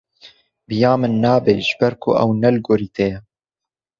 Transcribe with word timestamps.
Bi 0.67 0.75
ya 0.83 0.91
min 1.01 1.13
nabe 1.23 1.51
ji 1.65 1.73
ber 1.79 1.93
ku 2.01 2.09
ev 2.23 2.29
ne 2.41 2.49
li 2.55 2.61
gorî 2.67 2.87
te 2.95 3.05
ye. 3.11 3.17